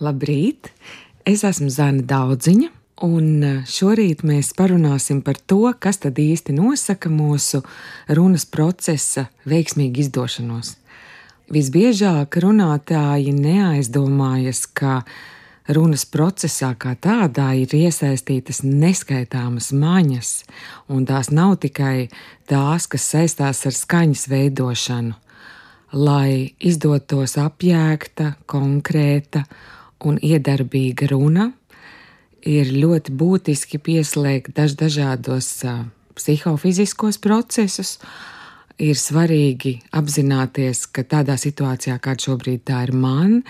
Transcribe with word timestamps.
Labrīt! 0.00 0.70
Es 1.28 1.42
esmu 1.44 1.66
Zana 1.68 2.00
Daudziņa, 2.08 2.70
un 3.04 3.42
šorīt 3.68 4.22
mēs 4.24 4.54
parunāsim 4.56 5.18
par 5.20 5.36
to, 5.36 5.66
kas 5.76 5.98
tad 6.00 6.16
īsti 6.16 6.54
nosaka 6.56 7.10
mūsu 7.12 7.58
runas 8.08 8.46
procesa 8.48 9.26
veiksmīgu 9.44 10.00
izdošanos. 10.00 10.70
Visbiežāk 11.52 12.38
runātāji 12.40 13.34
neaizdomājas, 13.36 14.62
ka 14.72 15.02
runas 15.68 16.06
procesā 16.08 16.70
kā 16.80 16.94
tādā 16.96 17.50
ir 17.60 17.74
iesaistītas 17.76 18.62
neskaitāmas 18.64 19.68
maņas, 19.76 20.30
un 20.88 21.04
tās 21.10 21.28
nav 21.28 21.58
tikai 21.66 22.06
tās, 22.48 22.86
kas 22.88 23.04
saistās 23.04 23.60
ar 23.68 23.76
skaņas 23.76 24.24
veidošanu. 24.32 25.12
Lai 25.92 26.54
izdotos 26.56 27.36
apjēgta, 27.36 28.30
konkrēta 28.48 29.44
un 30.06 30.18
iedarbīga 30.22 31.10
runa, 31.12 31.50
ir 32.46 32.72
ļoti 32.72 33.12
būtiski 33.12 33.80
pieslēgt 33.84 34.54
daž 34.56 34.76
dažādos 34.80 35.48
uh, 35.68 35.82
psihofiziskos 36.16 37.20
procesus. 37.22 37.98
Ir 38.80 38.96
svarīgi 38.96 39.74
apzināties, 39.92 40.86
ka 40.88 41.04
tādā 41.04 41.36
situācijā, 41.36 41.98
kāda 42.00 42.30
šobrīd 42.30 42.62
tā 42.64 42.80
ir 42.86 42.94
man, 42.96 43.42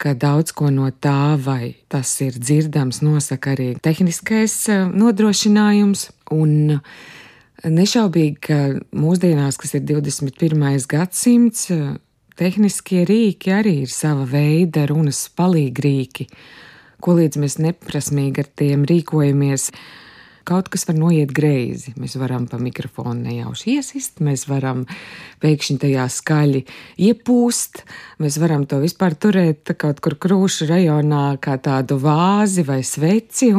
ka 0.00 0.14
daudz 0.16 0.54
ko 0.56 0.70
no 0.72 0.88
tā, 0.88 1.36
vai 1.36 1.74
tas 1.92 2.08
ir 2.24 2.38
dzirdams, 2.40 3.02
nosaka 3.04 3.52
arī 3.52 3.74
tehniskais 3.84 4.56
nodrošinājums. 4.92 6.06
Un 6.32 6.80
nešaubīgi, 7.64 8.38
ka 8.40 8.58
mūsdienās, 8.96 9.60
kas 9.60 9.76
ir 9.76 9.84
21. 9.84 10.64
gadsimts, 10.88 11.68
tehniskie 12.38 13.04
rīki 13.08 13.52
arī 13.54 13.80
ir 13.84 13.92
sava 13.92 14.26
veida 14.28 14.88
runas 14.90 15.26
palīgrīki, 15.38 16.28
ko 17.04 17.18
līdz 17.20 17.42
mēs 17.42 17.60
neprasmīgi 17.62 18.42
ar 18.42 18.48
tiem 18.58 18.88
rīkojamies. 18.88 19.70
Kaut 20.44 20.66
kas 20.68 20.82
var 20.84 20.98
noiet 20.98 21.30
greizi. 21.32 21.94
Mēs 21.96 22.18
varam 22.20 22.44
pa 22.44 22.58
mikrofonu 22.60 23.30
nejauši 23.30 23.78
iesist, 23.78 24.18
mēs 24.20 24.42
varam 24.44 24.82
pēkšņi 25.40 25.76
tajā 25.80 26.04
skaļi 26.12 26.60
iepūst, 27.06 27.80
mēs 28.20 28.36
varam 28.42 28.66
to 28.68 28.82
vispār 28.82 29.16
turēt 29.16 29.72
kaut 29.80 30.02
kur 30.04 30.18
krūšu 30.20 30.68
rajonā 30.68 31.38
kā 31.40 31.56
tādu 31.64 31.96
vāzi 32.02 32.66
vai 32.68 32.82
sveci, 32.84 33.54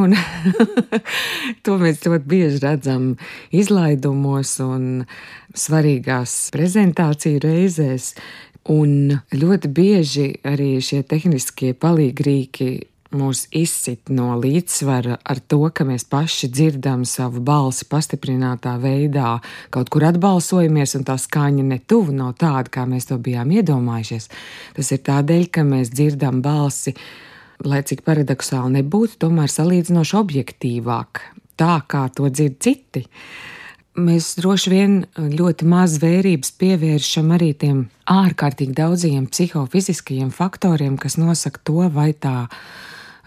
to 1.66 1.78
mēs 1.82 2.06
ļoti 2.06 2.30
bieži 2.30 2.62
redzam 2.62 3.16
izlaidumos 3.50 4.54
un 4.62 4.86
svarīgās 5.58 6.38
prezentāciju 6.54 7.42
reizēs. 7.48 8.12
Un 8.72 9.14
ļoti 9.30 9.70
bieži 9.70 10.26
arī 10.46 10.76
šie 10.82 11.04
tehniskie 11.06 11.70
palīgrīki 11.78 12.70
mūs 13.14 13.44
izsit 13.54 14.10
no 14.10 14.32
līdzsvara 14.40 15.20
ar 15.22 15.40
to, 15.46 15.60
ka 15.70 15.86
mēs 15.86 16.06
paši 16.10 16.48
dzirdam 16.50 17.04
savu 17.06 17.40
balsi 17.46 17.86
pastiprinātā 17.90 18.76
veidā, 18.82 19.36
kaut 19.70 19.90
kur 19.94 20.08
atbalsojamies, 20.08 20.96
un 20.98 21.06
tā 21.06 21.14
skaņa 21.20 21.66
netuvu 21.70 22.14
nav 22.16 22.34
tāda, 22.40 22.72
kā 22.72 22.86
mēs 22.90 23.06
to 23.10 23.20
bijām 23.22 23.54
iedomājušies. 23.54 24.28
Tas 24.76 24.92
ir 24.92 25.02
tādēļ, 25.06 25.48
ka 25.54 25.66
mēs 25.66 25.92
dzirdam 25.94 26.42
balsi, 26.44 26.96
lai 27.64 27.82
cik 27.86 28.02
paradoxāli 28.06 28.80
nebūtu, 28.80 29.20
tomēr 29.22 29.52
salīdzinoši 29.52 30.18
objektīvāk, 30.18 31.22
tā 31.56 31.76
kā 31.88 32.08
to 32.12 32.28
dzird 32.32 32.58
citi 32.66 33.06
mēs 33.96 34.34
droši 34.40 34.72
vien 34.72 34.94
ļoti 35.16 35.66
maz 35.68 35.96
vērības 36.02 36.52
pievēršam 36.60 37.32
arī 37.36 37.52
tiem 37.58 37.82
ārkārtīgi 38.10 38.76
daudziem 38.76 39.26
psihofiziskajiem 39.30 40.30
faktoriem, 40.34 40.96
kas 41.00 41.18
nosaka 41.20 41.62
to, 41.64 41.88
vai 41.92 42.12
tā 42.12 42.46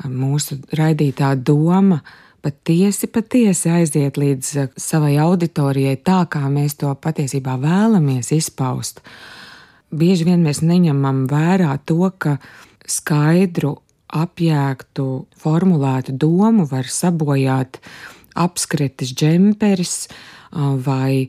mūsu 0.05 0.59
raidītā 0.77 1.33
doma 1.35 1.99
patiesi, 2.43 3.09
patiesi 3.11 3.71
aiziet 3.73 4.17
līdz 4.19 4.71
savai 4.79 5.17
auditorijai 5.19 5.97
tā, 6.05 6.21
kā 6.31 6.45
mēs 6.51 6.77
to 6.79 6.93
patiesībā 6.95 7.57
vēlamies 7.59 8.31
izpaust. 8.35 9.03
Bieži 9.89 10.27
vien 10.29 10.43
mēs 10.45 10.61
neņemam 10.61 11.25
vērā 11.29 11.73
to, 11.89 12.11
ka 12.17 12.37
skaidru, 12.89 13.79
apjēgtu, 14.09 15.05
formulētu 15.37 16.15
domu 16.17 16.65
var 16.69 16.87
sabojāt 16.89 17.77
apskritis 18.39 19.13
džemperis, 19.13 20.07
vai 20.85 21.27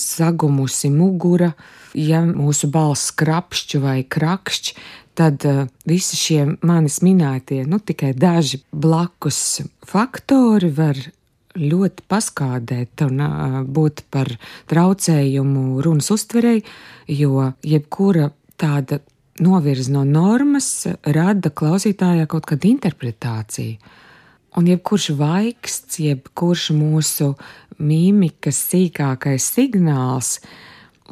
sagumusi 0.00 0.90
mugura, 0.90 1.52
ja 1.94 2.24
mūsu 2.26 2.70
balss 2.72 3.12
krapšķi 3.14 3.80
vai 3.82 4.00
krakšķi, 4.08 4.74
tad 5.20 5.44
visi 5.86 6.16
šie 6.16 6.40
manis 6.66 7.00
minētie, 7.04 7.62
nu 7.68 7.78
tikai 7.78 8.14
daži 8.16 8.62
blakus 8.72 9.60
faktori 9.86 10.70
var 10.72 10.98
ļoti 11.60 12.06
paskādēt 12.08 13.02
un 13.04 13.22
būt 13.66 14.04
par 14.10 14.30
traucējumu 14.70 15.82
runas 15.82 16.10
uztverei, 16.14 16.62
jo 17.10 17.50
jebkura 17.66 18.30
tāda 18.60 19.00
novirza 19.42 19.92
no 19.92 20.04
normas 20.06 20.86
rada 21.04 21.50
klausītājā 21.50 22.28
kaut 22.30 22.46
kādu 22.48 22.70
interpretāciju. 22.70 23.76
Un 24.58 24.66
jebkurš 24.66 25.12
vaiksts, 25.18 26.00
jebkurš 26.02 26.70
mūsu 26.74 27.34
mīmikas 27.78 28.58
sīkākais 28.72 29.46
signāls 29.54 30.38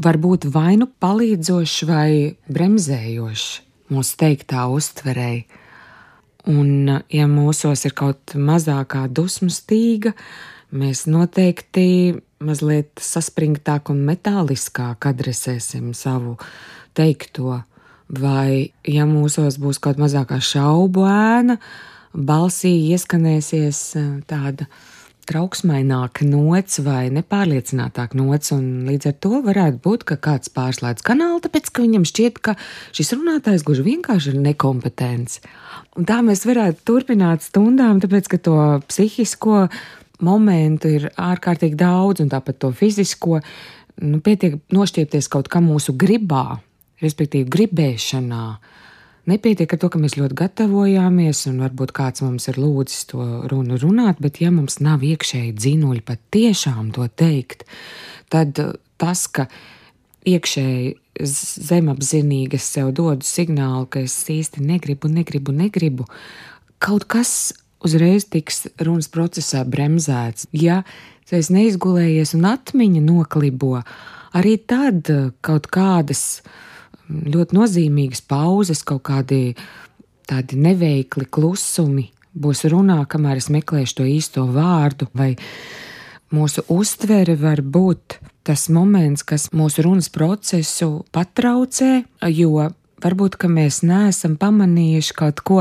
var 0.02 0.18
būt 0.18 0.48
vai 0.54 0.74
nu 0.80 0.88
palīdzošs, 0.90 1.86
vai 1.86 2.36
bremzējošs 2.50 3.46
mūsu 3.94 4.18
teiktā 4.20 4.66
uztverēji. 4.72 5.46
Un, 6.48 7.00
ja 7.12 7.26
mūsos 7.28 7.84
ir 7.84 7.94
kaut 7.98 8.34
mazākā 8.34 9.04
dusmu 9.12 9.50
stīga, 9.52 10.14
mēs 10.72 11.04
noteikti 11.10 12.16
mazliet 12.44 13.02
saspringtāk 13.02 13.90
un 13.92 14.04
metāliskāk 14.06 15.10
adresēsim 15.10 15.92
savu 15.96 16.36
teikto. 16.96 17.60
Vai, 18.08 18.72
ja 18.88 19.04
mūsos 19.04 19.58
būs 19.60 19.82
kaut 19.84 19.98
mazākā 20.00 20.38
šaubu 20.40 21.04
ēna, 21.04 21.58
balsī 22.18 22.72
ieskanēsies 22.92 23.82
tāda 24.28 24.66
trauksmaināka 25.28 26.24
nots 26.24 26.80
vai 26.84 27.10
nepārliecinātāka 27.12 28.16
nots, 28.16 28.52
un 28.54 28.88
līdz 28.88 29.10
ar 29.10 29.16
to 29.20 29.40
varētu 29.44 29.80
būt, 29.84 30.06
ka 30.08 30.16
kāds 30.24 30.52
pārslēdz 30.54 31.04
kanālu, 31.04 31.42
tāpēc 31.44 31.68
ka 31.68 31.84
viņam 31.84 32.06
šķiet, 32.08 32.40
ka 32.40 32.56
šis 32.96 33.12
runātājs 33.16 33.64
gluži 33.66 33.84
vienkārši 33.90 34.32
ir 34.32 34.40
nekompetents. 34.46 35.42
Un 36.00 36.08
tā 36.08 36.22
mēs 36.24 36.46
varētu 36.48 36.84
turpināt 36.88 37.44
stundām, 37.44 38.00
tāpēc 38.00 38.30
ka 38.32 38.40
to 38.48 38.56
psihisko 38.88 39.66
momentu 40.24 40.94
ir 40.96 41.10
ārkārtīgi 41.12 41.76
daudz, 41.78 42.24
un 42.24 42.32
tāpat 42.32 42.62
to 42.64 42.72
fizisko. 42.74 43.42
Nu, 44.00 44.22
pietiek 44.24 44.56
nošķiepties 44.72 45.28
kaut 45.30 45.50
kā 45.52 45.60
mūsu 45.62 45.92
gribā, 45.98 46.60
respektīvi 47.02 47.50
gribēšanā. 47.52 48.44
Nepietiek 49.28 49.72
ar 49.74 49.80
to, 49.82 49.90
ka 49.92 49.98
mēs 50.00 50.14
ļoti 50.16 50.36
gatavojāmies, 50.38 51.42
un 51.50 51.58
varbūt 51.60 51.90
kāds 51.96 52.22
mums 52.24 52.48
ir 52.48 52.56
lūdzis 52.56 53.10
to 53.10 53.24
runu 53.50 53.76
runāt, 53.80 54.22
bet 54.24 54.38
ja 54.40 54.48
mums 54.54 54.78
nav 54.80 55.02
iekšēji 55.04 55.50
dzinuļi 55.58 56.00
pat 56.06 56.22
tiešām 56.32 56.94
to 56.96 57.04
teikt, 57.12 57.66
tad 58.32 58.56
uh, 58.62 58.70
tas, 58.96 59.26
ka 59.28 59.44
iekšēji 60.28 60.94
zemapzinīgi 61.28 62.56
es 62.56 62.68
sev 62.72 62.94
dodu 62.96 63.26
signālu, 63.26 63.84
ka 63.90 64.06
es 64.06 64.14
īsti 64.32 64.64
negribu, 64.64 65.10
negribu, 65.12 65.52
negribu, 65.52 66.06
kaut 66.80 67.04
kas 67.10 67.52
uzreiz 67.84 68.24
tiks 68.32 68.64
runas 68.80 69.10
procesā 69.12 69.60
bremzēts. 69.68 70.48
Ja 70.56 70.84
es 71.28 71.50
neizgulējies 71.52 72.32
un 72.38 72.48
atmiņa 72.48 73.04
noklibo, 73.04 73.82
arī 74.32 74.56
tad 74.64 75.12
uh, 75.12 75.28
kaut 75.44 75.68
kādas 75.68 76.40
ļoti 77.08 77.56
nozīmīgas 77.56 78.22
pauzes, 78.28 78.84
kaut 78.86 79.04
kādi 79.08 79.56
tādi 80.28 80.58
neveikli 80.60 81.26
klusumi 81.30 82.08
būs 82.38 82.66
runā, 82.70 83.00
kamēr 83.08 83.40
es 83.40 83.48
meklēšu 83.52 84.00
to 84.00 84.08
īsto 84.08 84.44
vārdu, 84.52 85.08
vai 85.16 85.34
mūsu 86.34 86.64
uztvere 86.72 87.38
var 87.40 87.62
būt 87.64 88.18
tas 88.48 88.68
moments, 88.72 89.24
kas 89.28 89.50
mūsu 89.56 89.84
runas 89.84 90.08
procesu 90.12 91.04
patraucē, 91.12 92.04
jo 92.32 92.68
Varbūt, 92.98 93.36
ka 93.38 93.46
mēs 93.46 93.84
neesam 93.86 94.34
pamanījuši 94.40 95.14
kaut 95.14 95.42
ko, 95.46 95.58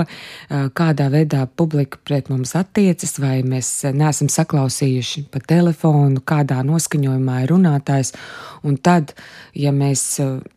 kādā 0.49 1.05
veidā 1.13 1.43
publika 1.59 1.99
pret 2.07 2.31
mums 2.33 2.55
attiecas, 2.57 3.17
vai 3.21 3.43
mēs 3.45 3.69
neesam 3.93 4.29
saklausījuši 4.33 5.27
pa 5.33 5.41
telefonu, 5.45 6.23
kādā 6.25 6.63
noskaņojumā 6.65 7.43
ir 7.43 7.53
runātājs. 7.53 8.13
Un 8.65 8.79
tad, 8.81 9.13
ja 9.53 9.69
mēs 9.75 10.01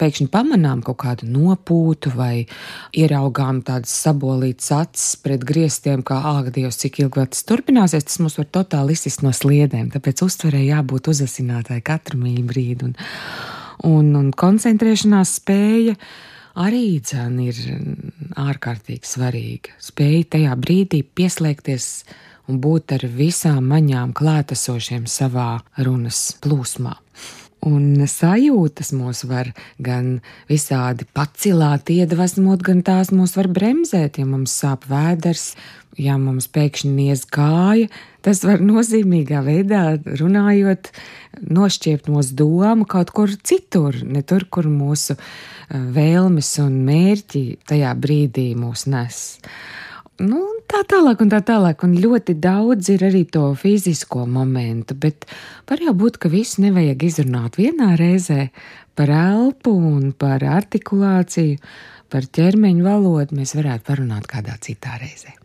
pēkšņi 0.00 0.30
pamanām 0.32 0.80
kaut 0.86 1.02
kādu 1.02 1.28
nopūtu 1.28 2.14
vai 2.16 2.46
ieraugām 2.96 3.60
tādas 3.66 3.92
sabolītas 4.00 4.72
acis 4.78 5.20
pret 5.20 5.44
griestiem, 5.44 6.00
kā 6.06 6.16
āk, 6.32 6.48
Dievs, 6.54 6.80
cik 6.80 7.02
ilgi 7.04 7.26
tas 7.34 7.44
turpināsies, 7.46 8.08
tas 8.08 8.18
mums 8.24 8.40
var 8.40 8.48
totāli 8.48 8.96
izsist 8.96 9.20
no 9.26 9.34
sliedēm. 9.36 9.92
Tāpēc 9.92 10.24
uztverē 10.24 10.64
jābūt 10.64 11.12
uzasinātāji 11.12 11.84
katru 11.84 12.24
mīļu 12.24 12.48
brīdi. 12.48 12.88
Un, 12.88 12.96
un, 13.92 14.10
un 14.16 14.32
koncentrēšanās 14.32 15.36
spēja 15.42 15.98
arī 16.58 17.00
dzēn 17.04 17.38
ir 17.44 17.60
ārkārtīgi 18.40 19.06
svarīga. 19.06 19.76
Spēja 19.82 20.26
tajā 20.36 20.56
brīdī 20.60 21.02
pieslēgties 21.04 21.90
un 22.50 22.58
būt 22.62 22.96
ar 22.98 23.06
visām 23.14 23.70
maņām 23.70 24.14
klātesošiem 24.16 25.06
savā 25.10 25.60
runas 25.78 26.30
plūsmā. 26.42 26.96
Un 27.60 28.06
sajūtas 28.08 28.94
mūs 28.96 29.26
var 29.28 29.50
gan 29.84 30.22
visādi 30.48 31.04
pacilāt, 31.12 31.90
iedvesmot, 31.92 32.62
gan 32.64 32.80
tās 32.80 33.10
mūs 33.12 33.36
var 33.36 33.50
bremzēt, 33.52 34.16
ja 34.16 34.24
mums 34.24 34.54
sāp 34.62 34.86
vēders, 34.88 35.52
ja 36.00 36.16
mums 36.16 36.48
pēkšņi 36.48 36.92
niez 36.94 37.26
kāja. 37.28 37.90
Tas 38.24 38.40
var 38.48 38.64
nozīmīgā 38.64 39.42
veidā 39.44 39.82
runājot, 40.20 40.88
nošķiept 41.52 42.08
mūsu 42.12 42.36
domu 42.40 42.88
kaut 42.88 43.12
kur 43.16 43.32
citur, 43.44 44.00
ne 44.08 44.24
tur, 44.24 44.48
kur 44.48 44.68
mūsu 44.72 45.18
eh, 45.18 45.76
vēlmes 45.76 46.54
un 46.64 46.80
mērķi 46.88 47.44
tajā 47.68 47.92
brīdī 48.00 48.50
mūs 48.56 48.86
nes. 48.88 49.20
Nu, 50.20 50.42
tā 50.70 50.80
tālāk, 50.86 51.22
un 51.24 51.32
tā 51.32 51.40
tālāk. 51.46 51.84
Un 51.86 51.96
ļoti 52.02 52.36
daudz 52.42 52.92
ir 52.94 53.04
arī 53.08 53.24
to 53.32 53.50
fizisko 53.58 54.26
momentu, 54.30 54.96
bet 54.98 55.26
var 55.70 55.82
jau 55.82 55.94
būt, 55.96 56.20
ka 56.22 56.30
visu 56.32 56.64
nevajag 56.64 57.06
izrunāt 57.08 57.58
vienā 57.60 57.94
reizē 58.00 58.50
par 58.98 59.12
elpu 59.16 59.74
un 59.74 60.12
par 60.12 60.44
artikulāciju, 60.46 61.58
par 62.10 62.30
ķermeņa 62.38 62.86
valodu. 62.86 63.38
Mēs 63.40 63.56
varētu 63.58 63.86
parunāt 63.90 64.30
kādā 64.30 64.58
citā 64.62 64.98
reizē. 65.02 65.39